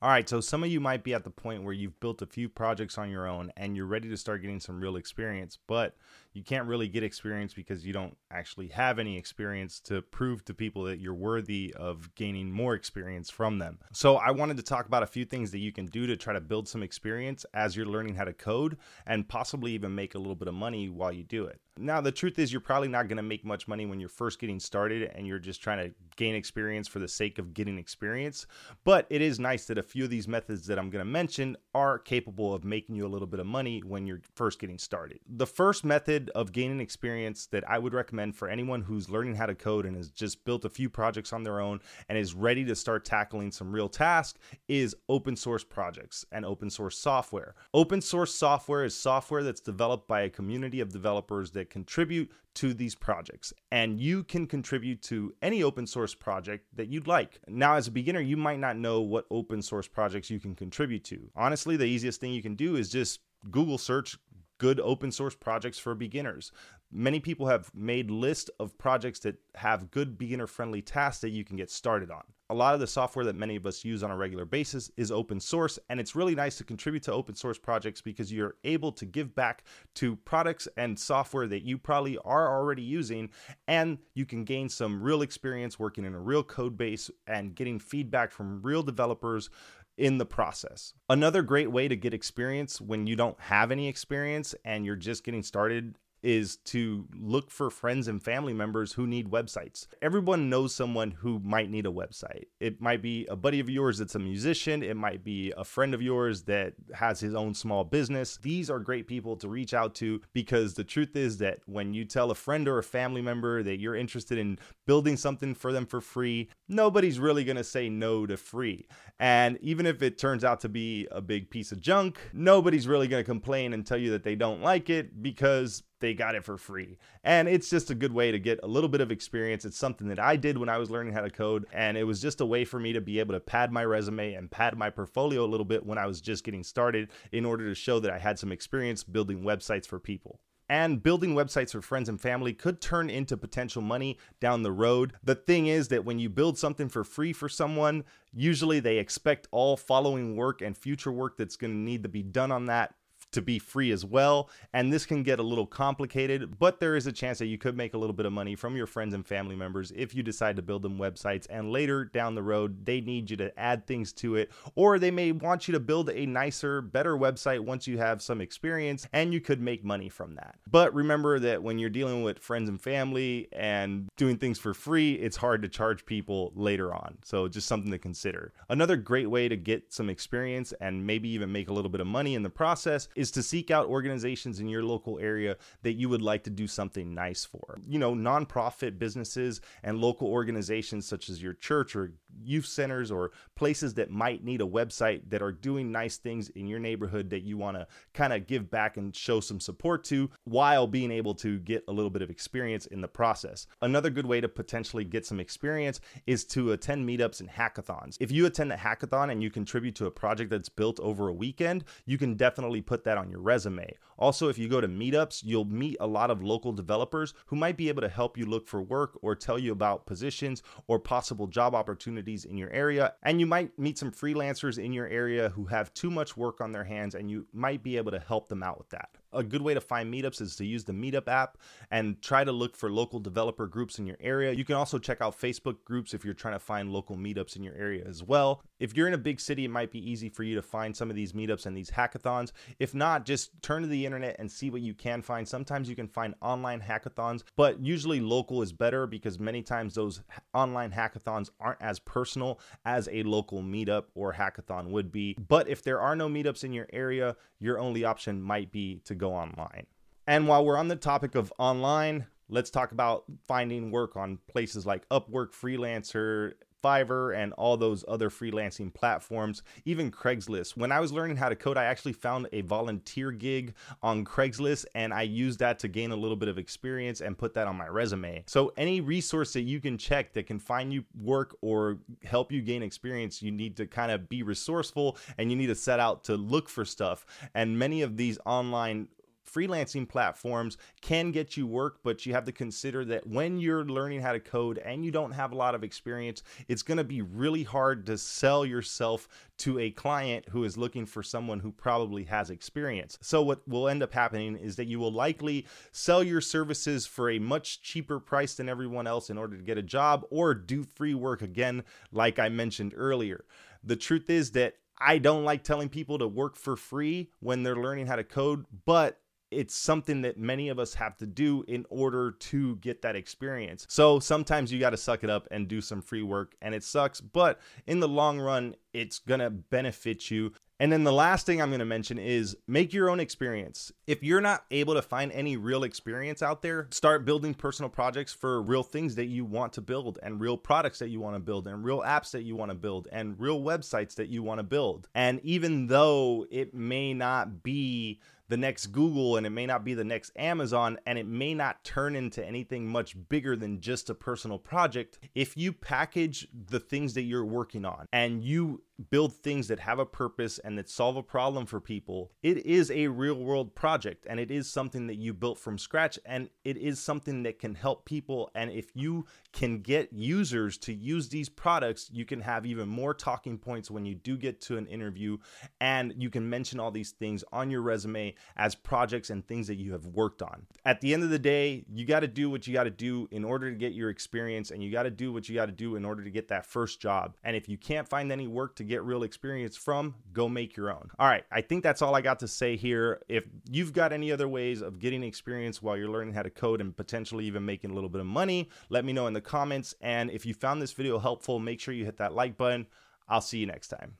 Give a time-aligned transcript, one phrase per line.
[0.00, 2.26] All right, so some of you might be at the point where you've built a
[2.26, 5.96] few projects on your own and you're ready to start getting some real experience, but
[6.32, 10.54] you can't really get experience because you don't actually have any experience to prove to
[10.54, 13.80] people that you're worthy of gaining more experience from them.
[13.92, 16.32] So, I wanted to talk about a few things that you can do to try
[16.32, 20.18] to build some experience as you're learning how to code and possibly even make a
[20.18, 21.60] little bit of money while you do it.
[21.80, 24.40] Now, the truth is, you're probably not going to make much money when you're first
[24.40, 28.46] getting started and you're just trying to gain experience for the sake of getting experience.
[28.84, 31.56] But it is nice that a few of these methods that I'm going to mention
[31.74, 35.20] are capable of making you a little bit of money when you're first getting started.
[35.28, 39.46] The first method of gaining experience that I would recommend for anyone who's learning how
[39.46, 42.64] to code and has just built a few projects on their own and is ready
[42.64, 47.54] to start tackling some real tasks is open source projects and open source software.
[47.72, 52.74] Open source software is software that's developed by a community of developers that contribute to
[52.74, 53.52] these projects.
[53.70, 57.38] And you can contribute to any open source project that you'd like.
[57.46, 61.04] Now, as a beginner, you might not know what open source projects you can contribute
[61.04, 61.30] to.
[61.36, 64.18] Honestly, the easiest thing you can do is just Google search
[64.58, 66.50] good open source projects for beginners.
[66.90, 71.44] Many people have made lists of projects that have good beginner friendly tasks that you
[71.44, 72.24] can get started on.
[72.50, 75.12] A lot of the software that many of us use on a regular basis is
[75.12, 78.90] open source, and it's really nice to contribute to open source projects because you're able
[78.92, 79.64] to give back
[79.96, 83.28] to products and software that you probably are already using,
[83.66, 87.78] and you can gain some real experience working in a real code base and getting
[87.78, 89.50] feedback from real developers
[89.98, 90.94] in the process.
[91.10, 95.22] Another great way to get experience when you don't have any experience and you're just
[95.22, 99.86] getting started is to look for friends and family members who need websites.
[100.02, 102.44] Everyone knows someone who might need a website.
[102.60, 105.94] It might be a buddy of yours that's a musician, it might be a friend
[105.94, 108.38] of yours that has his own small business.
[108.42, 112.04] These are great people to reach out to because the truth is that when you
[112.04, 115.86] tell a friend or a family member that you're interested in building something for them
[115.86, 118.86] for free, nobody's really going to say no to free.
[119.18, 123.08] And even if it turns out to be a big piece of junk, nobody's really
[123.08, 126.44] going to complain and tell you that they don't like it because they got it
[126.44, 126.98] for free.
[127.24, 129.64] And it's just a good way to get a little bit of experience.
[129.64, 132.20] It's something that I did when I was learning how to code, and it was
[132.20, 134.90] just a way for me to be able to pad my resume and pad my
[134.90, 138.12] portfolio a little bit when I was just getting started in order to show that
[138.12, 140.40] I had some experience building websites for people.
[140.70, 145.14] And building websites for friends and family could turn into potential money down the road.
[145.24, 148.04] The thing is that when you build something for free for someone,
[148.34, 152.22] usually they expect all following work and future work that's going to need to be
[152.22, 152.94] done on that
[153.32, 154.50] to be free as well.
[154.72, 157.76] And this can get a little complicated, but there is a chance that you could
[157.76, 160.56] make a little bit of money from your friends and family members if you decide
[160.56, 161.46] to build them websites.
[161.50, 165.10] And later down the road, they need you to add things to it, or they
[165.10, 169.32] may want you to build a nicer, better website once you have some experience, and
[169.32, 170.56] you could make money from that.
[170.70, 175.14] But remember that when you're dealing with friends and family and doing things for free,
[175.14, 177.18] it's hard to charge people later on.
[177.24, 178.52] So just something to consider.
[178.68, 182.06] Another great way to get some experience and maybe even make a little bit of
[182.06, 186.08] money in the process is to seek out organizations in your local area that you
[186.08, 187.80] would like to do something nice for.
[187.86, 192.12] You know, nonprofit businesses and local organizations such as your church or
[192.44, 196.68] youth centers or places that might need a website that are doing nice things in
[196.68, 200.30] your neighborhood that you want to kind of give back and show some support to
[200.44, 203.66] while being able to get a little bit of experience in the process.
[203.82, 208.16] Another good way to potentially get some experience is to attend meetups and hackathons.
[208.20, 211.32] If you attend a hackathon and you contribute to a project that's built over a
[211.32, 213.96] weekend, you can definitely put that on your resume.
[214.18, 217.76] Also, if you go to meetups, you'll meet a lot of local developers who might
[217.76, 221.46] be able to help you look for work or tell you about positions or possible
[221.46, 223.14] job opportunities in your area.
[223.22, 226.72] And you might meet some freelancers in your area who have too much work on
[226.72, 229.62] their hands and you might be able to help them out with that a good
[229.62, 231.58] way to find meetups is to use the Meetup app
[231.90, 234.52] and try to look for local developer groups in your area.
[234.52, 237.62] You can also check out Facebook groups if you're trying to find local meetups in
[237.62, 238.62] your area as well.
[238.78, 241.10] If you're in a big city, it might be easy for you to find some
[241.10, 242.52] of these meetups and these hackathons.
[242.78, 245.46] If not, just turn to the internet and see what you can find.
[245.46, 250.22] Sometimes you can find online hackathons, but usually local is better because many times those
[250.54, 255.34] online hackathons aren't as personal as a local meetup or hackathon would be.
[255.34, 259.14] But if there are no meetups in your area, your only option might be to
[259.18, 259.86] go online.
[260.26, 264.86] And while we're on the topic of online, let's talk about finding work on places
[264.86, 266.52] like Upwork, Freelancer,
[266.88, 270.76] Fiverr, and all those other freelancing platforms, even Craigslist.
[270.76, 274.86] When I was learning how to code, I actually found a volunteer gig on Craigslist
[274.94, 277.76] and I used that to gain a little bit of experience and put that on
[277.76, 278.42] my resume.
[278.46, 282.62] So, any resource that you can check that can find you work or help you
[282.62, 286.24] gain experience, you need to kind of be resourceful and you need to set out
[286.24, 287.26] to look for stuff.
[287.54, 289.08] And many of these online
[289.52, 294.20] freelancing platforms can get you work, but you have to consider that when you're learning
[294.20, 297.22] how to code and you don't have a lot of experience, it's going to be
[297.22, 299.28] really hard to sell yourself
[299.58, 303.18] to a client who is looking for someone who probably has experience.
[303.20, 307.30] So, what will end up happening is that you will likely sell your services for
[307.30, 310.84] a much cheaper price than everyone else in order to get a job or do
[310.84, 313.44] free work again, like I mentioned earlier.
[313.82, 317.76] The truth is that I don't like telling people to work for free when they're
[317.76, 321.86] learning how to code, but it's something that many of us have to do in
[321.90, 323.86] order to get that experience.
[323.88, 326.84] So sometimes you got to suck it up and do some free work, and it
[326.84, 330.52] sucks, but in the long run, it's gonna benefit you.
[330.80, 333.90] And then the last thing I'm to mention is make your own experience.
[334.06, 338.32] If you're not able to find any real experience out there, start building personal projects
[338.32, 341.40] for real things that you want to build and real products that you want to
[341.40, 344.60] build and real apps that you want to build and real websites that you want
[344.60, 345.08] to build.
[345.16, 349.94] And even though it may not be the next Google and it may not be
[349.94, 354.14] the next Amazon and it may not turn into anything much bigger than just a
[354.14, 355.18] personal project.
[355.34, 360.00] If you package the things that you're working on and you build things that have
[360.00, 364.26] a purpose and that solve a problem for people, it is a real world project
[364.28, 367.74] and it is something that you built from scratch and it is something that can
[367.74, 368.50] help people.
[368.54, 373.14] And if you can get users to use these products, you can have even more
[373.14, 375.38] talking points when you do get to an interview
[375.80, 379.76] and you can mention all these things on your resume as projects and things that
[379.76, 380.66] you have worked on.
[380.84, 383.28] At the end of the day, you got to do what you got to do
[383.30, 385.72] in order to get your experience and you got to do what you got to
[385.72, 387.36] do in order to get that first job.
[387.44, 390.90] And if you can't find any work to get real experience from, go make your
[390.90, 391.10] own.
[391.18, 393.20] All right, I think that's all I got to say here.
[393.28, 396.80] If you've got any other ways of getting experience while you're learning how to code
[396.80, 399.94] and potentially even making a little bit of money, let me know in the comments.
[400.00, 402.86] And if you found this video helpful, make sure you hit that like button.
[403.28, 404.14] I'll see you next time.